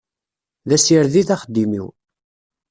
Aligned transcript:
D 0.67 0.71
asired 0.75 1.13
i 1.21 1.23
d 1.27 1.29
axeddim-w. 1.35 1.85